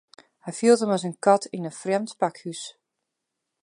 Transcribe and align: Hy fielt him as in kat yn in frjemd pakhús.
Hy 0.45 0.53
fielt 0.59 0.81
him 0.83 0.93
as 0.95 1.05
in 1.07 1.17
kat 1.25 1.43
yn 1.55 1.67
in 1.69 1.77
frjemd 1.81 2.11
pakhús. 2.21 2.61